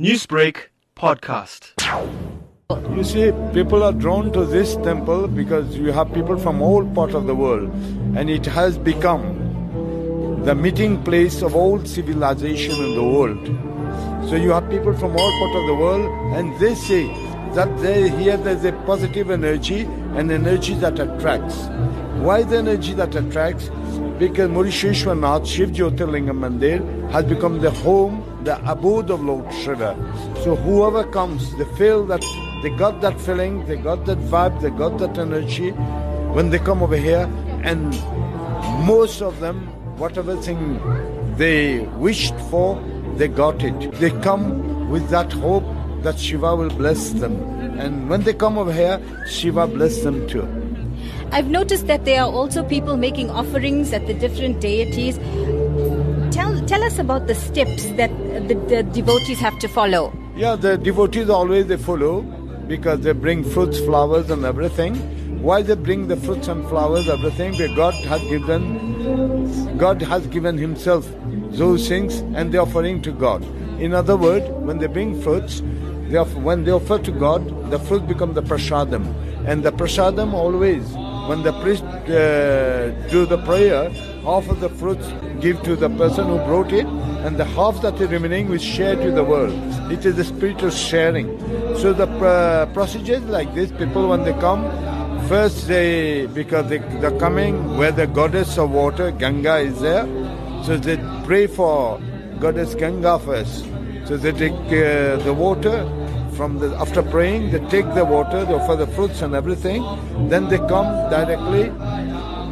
[0.00, 0.56] Newsbreak
[0.96, 1.70] podcast.
[2.96, 7.14] You see, people are drawn to this temple because you have people from all parts
[7.14, 7.72] of the world,
[8.16, 13.46] and it has become the meeting place of all civilization in the world.
[14.28, 17.06] So you have people from all parts of the world, and they say
[17.54, 19.82] that they, here there's a positive energy,
[20.16, 21.66] an energy that attracts.
[22.18, 23.68] Why the energy that attracts?
[24.18, 29.96] Because Murisheshwarnath Shiv Jyotirlingam Mandir has become the home the abode of Lord Shiva.
[30.42, 32.22] So whoever comes, they feel that
[32.62, 35.70] they got that feeling, they got that vibe, they got that energy
[36.34, 37.30] when they come over here,
[37.62, 37.90] and
[38.86, 39.66] most of them,
[39.98, 40.80] whatever thing
[41.36, 42.82] they wished for,
[43.16, 43.92] they got it.
[43.92, 45.64] They come with that hope
[46.02, 47.34] that Shiva will bless them.
[47.78, 50.46] And when they come over here, Shiva bless them too.
[51.32, 55.18] I've noticed that there are also people making offerings at the different deities.
[56.66, 58.10] Tell, us about the steps that
[58.48, 60.12] the, the devotees have to follow.
[60.36, 62.22] Yeah, the devotees always they follow
[62.66, 64.94] because they bring fruits, flowers, and everything.
[65.42, 67.52] Why they bring the fruits and flowers, everything?
[67.52, 71.06] Because God has given, God has given Himself
[71.50, 73.44] those things, and they're offering to God.
[73.78, 75.62] In other words, when they bring fruits,
[76.08, 79.04] they offer, when they offer to God, the fruit become the prasadam,
[79.46, 80.94] and the prasadam always,
[81.28, 83.90] when the priest uh, do the prayer,
[84.22, 85.06] half of the fruits
[85.40, 86.86] give to the person who brought it,
[87.24, 89.52] and the half that is remaining we share to the world.
[89.90, 91.38] It is the spiritual sharing.
[91.76, 93.72] So the uh, procedure is like this.
[93.72, 94.62] People when they come,
[95.28, 100.04] first they because they, they're coming where the goddess of water, Ganga, is there.
[100.64, 102.00] So they pray for
[102.38, 103.64] goddess Ganga first.
[104.04, 105.88] So they take uh, the water
[106.36, 109.82] from the after praying, they take the water, they offer the fruits and everything.
[110.28, 111.70] Then they come directly.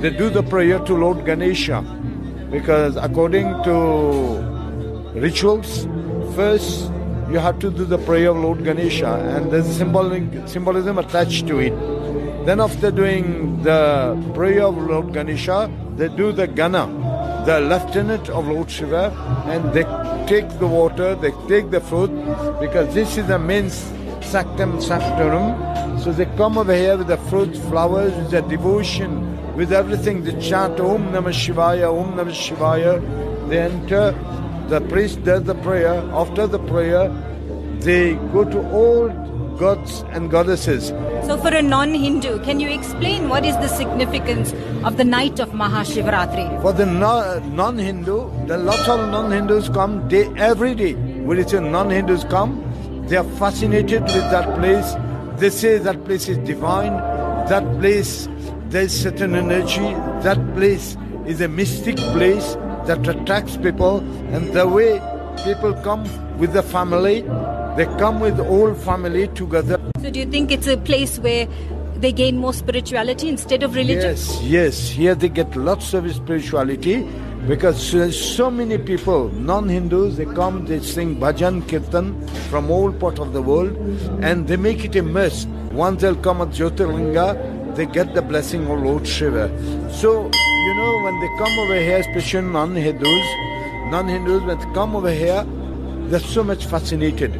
[0.00, 1.84] They do the prayer to Lord Ganesha
[2.50, 4.38] because according to
[5.14, 5.86] rituals,
[6.34, 6.90] first
[7.30, 11.46] you have to do the prayer of Lord Ganesha, and there's a symbolic, symbolism attached
[11.46, 11.72] to it.
[12.44, 16.86] Then, after doing the prayer of Lord Ganesha, they do the Gana,
[17.44, 19.10] the lieutenant of Lord Shiva,
[19.46, 19.84] and they
[20.26, 22.10] take the water, they take the fruit,
[22.60, 23.70] because this is the main
[24.20, 26.00] sanctum sanctorum.
[26.00, 30.24] So they come over here with the fruit, flowers, with the devotion, with everything.
[30.24, 33.48] They chant Om Namah Shivaya, Om Namah Shivaya.
[33.48, 34.12] They enter
[34.68, 35.94] the priest does the prayer.
[36.12, 37.08] After the prayer,
[37.80, 39.21] they go to all
[39.62, 40.88] gods and goddesses.
[41.26, 44.52] So, for a non Hindu, can you explain what is the significance
[44.82, 46.46] of the night of Mahashivratri?
[46.62, 50.94] For the non Hindu, the lots of non Hindus come day every day.
[51.28, 52.58] When it's a non Hindus come,
[53.06, 54.96] they are fascinated with that place.
[55.40, 56.96] They say that place is divine.
[57.52, 58.28] That place,
[58.70, 59.94] there is certain energy.
[60.28, 60.96] That place
[61.26, 62.54] is a mystic place
[62.86, 63.98] that attracts people
[64.34, 65.00] and the way
[65.44, 66.02] people come
[66.38, 67.22] with the family.
[67.76, 69.80] They come with all family together.
[70.00, 71.46] So do you think it's a place where
[71.96, 74.10] they gain more spirituality instead of religion?
[74.10, 74.88] Yes yes.
[74.88, 77.06] Here they get lots of spirituality
[77.46, 77.80] because
[78.36, 82.12] so many people non-hindus they come they sing bhajan kirtan
[82.50, 83.76] from all part of the world
[84.22, 88.66] and they make it a must once they'll come at jyotirlinga they get the blessing
[88.70, 89.48] of lord shiva.
[89.90, 90.30] So
[90.64, 93.26] you know, when they come over here, especially non-Hindus,
[93.90, 95.44] non-Hindus, when come over here,
[96.08, 97.32] they're so much fascinated.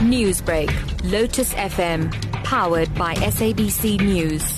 [0.00, 0.70] Newsbreak,
[1.10, 2.12] Lotus FM,
[2.44, 4.57] powered by SABC News.